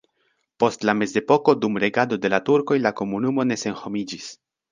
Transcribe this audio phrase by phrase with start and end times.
[0.61, 4.35] Post la mezepoko dum regado de la turkoj la komunumo ne senhomiĝis.